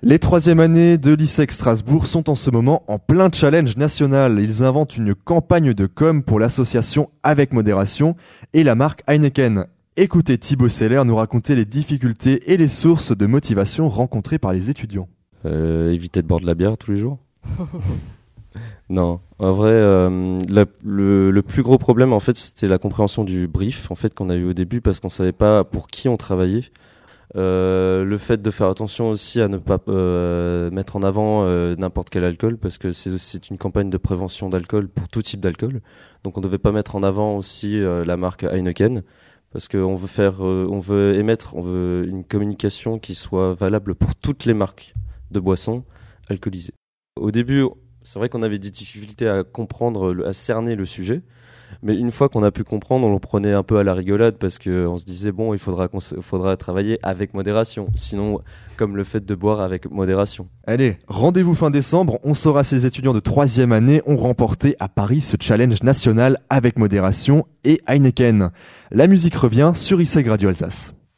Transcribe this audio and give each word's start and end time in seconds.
Les 0.00 0.20
troisième 0.20 0.60
années 0.60 0.96
de 0.96 1.12
l'ISEC 1.12 1.50
Strasbourg 1.50 2.06
sont 2.06 2.30
en 2.30 2.36
ce 2.36 2.52
moment 2.52 2.84
en 2.86 3.00
plein 3.00 3.30
challenge 3.34 3.76
national. 3.76 4.38
Ils 4.38 4.62
inventent 4.62 4.96
une 4.96 5.12
campagne 5.12 5.74
de 5.74 5.86
com 5.86 6.22
pour 6.22 6.38
l'association 6.38 7.10
Avec 7.24 7.52
Modération 7.52 8.14
et 8.52 8.62
la 8.62 8.76
marque 8.76 9.02
Heineken. 9.08 9.64
Écoutez 9.96 10.38
Thibaut 10.38 10.68
Seller 10.68 11.02
nous 11.04 11.16
raconter 11.16 11.56
les 11.56 11.64
difficultés 11.64 12.52
et 12.52 12.56
les 12.56 12.68
sources 12.68 13.10
de 13.10 13.26
motivation 13.26 13.88
rencontrées 13.88 14.38
par 14.38 14.52
les 14.52 14.70
étudiants. 14.70 15.08
Euh, 15.46 15.90
éviter 15.90 16.22
de 16.22 16.28
boire 16.28 16.38
de 16.38 16.46
la 16.46 16.54
bière 16.54 16.78
tous 16.78 16.92
les 16.92 16.98
jours 16.98 17.18
Non, 18.88 19.18
en 19.40 19.52
vrai, 19.52 19.72
euh, 19.72 20.40
le, 20.48 21.30
le, 21.32 21.42
plus 21.42 21.62
gros 21.62 21.78
problème, 21.78 22.12
en 22.12 22.20
fait, 22.20 22.36
c'était 22.36 22.68
la 22.68 22.78
compréhension 22.78 23.24
du 23.24 23.48
brief, 23.48 23.90
en 23.90 23.94
fait, 23.96 24.14
qu'on 24.14 24.30
a 24.30 24.36
eu 24.36 24.44
au 24.44 24.52
début, 24.52 24.80
parce 24.80 24.98
qu'on 24.98 25.10
savait 25.10 25.32
pas 25.32 25.62
pour 25.64 25.88
qui 25.88 26.08
on 26.08 26.16
travaillait. 26.16 26.62
Euh, 27.36 28.04
le 28.04 28.16
fait 28.16 28.40
de 28.40 28.50
faire 28.50 28.68
attention 28.68 29.10
aussi 29.10 29.42
à 29.42 29.48
ne 29.48 29.58
pas 29.58 29.78
euh, 29.88 30.70
mettre 30.70 30.96
en 30.96 31.02
avant 31.02 31.44
euh, 31.44 31.76
n'importe 31.76 32.08
quel 32.08 32.24
alcool 32.24 32.56
parce 32.56 32.78
que 32.78 32.92
c'est 32.92 33.50
une 33.50 33.58
campagne 33.58 33.90
de 33.90 33.98
prévention 33.98 34.48
d'alcool 34.48 34.88
pour 34.88 35.08
tout 35.08 35.20
type 35.20 35.40
d'alcool. 35.40 35.82
Donc 36.24 36.38
on 36.38 36.40
ne 36.40 36.46
devait 36.46 36.58
pas 36.58 36.72
mettre 36.72 36.96
en 36.96 37.02
avant 37.02 37.36
aussi 37.36 37.80
la 37.80 38.16
marque 38.16 38.44
Heineken 38.44 39.02
parce 39.52 39.68
qu'on 39.68 39.94
veut 39.94 40.08
faire, 40.08 40.40
on 40.40 40.78
veut 40.78 41.14
émettre, 41.14 41.54
on 41.54 41.62
veut 41.62 42.06
une 42.06 42.24
communication 42.24 42.98
qui 42.98 43.14
soit 43.14 43.54
valable 43.54 43.94
pour 43.94 44.14
toutes 44.14 44.44
les 44.44 44.54
marques 44.54 44.94
de 45.30 45.40
boissons 45.40 45.84
alcoolisées. 46.28 46.72
Au 47.16 47.30
début, 47.30 47.64
c'est 48.02 48.18
vrai 48.18 48.28
qu'on 48.28 48.42
avait 48.42 48.58
des 48.58 48.70
difficultés 48.70 49.28
à 49.28 49.44
comprendre, 49.44 50.24
à 50.26 50.32
cerner 50.32 50.76
le 50.76 50.84
sujet. 50.84 51.22
Mais 51.82 51.94
une 51.94 52.10
fois 52.10 52.28
qu'on 52.28 52.42
a 52.42 52.50
pu 52.50 52.64
comprendre, 52.64 53.06
on 53.06 53.12
le 53.12 53.18
prenait 53.20 53.52
un 53.52 53.62
peu 53.62 53.78
à 53.78 53.84
la 53.84 53.94
rigolade 53.94 54.34
parce 54.36 54.58
qu'on 54.58 54.98
se 54.98 55.04
disait 55.04 55.30
bon, 55.30 55.54
il 55.54 55.60
faudra, 55.60 55.88
faudra 56.20 56.56
travailler 56.56 56.98
avec 57.02 57.34
modération. 57.34 57.88
Sinon, 57.94 58.40
comme 58.76 58.96
le 58.96 59.04
fait 59.04 59.24
de 59.24 59.34
boire 59.34 59.60
avec 59.60 59.90
modération. 59.90 60.48
Allez, 60.66 60.98
rendez-vous 61.06 61.54
fin 61.54 61.70
décembre. 61.70 62.18
On 62.24 62.34
saura 62.34 62.64
si 62.64 62.74
les 62.74 62.86
étudiants 62.86 63.14
de 63.14 63.20
troisième 63.20 63.72
année 63.72 64.02
ont 64.06 64.16
remporté 64.16 64.74
à 64.80 64.88
Paris 64.88 65.20
ce 65.20 65.36
challenge 65.38 65.82
national 65.82 66.38
avec 66.50 66.78
modération 66.78 67.46
et 67.64 67.80
Heineken. 67.86 68.50
La 68.90 69.06
musique 69.06 69.36
revient 69.36 69.72
sur 69.74 70.00
ISEG 70.00 70.26
Radio 70.26 70.48
Alsace. 70.48 70.94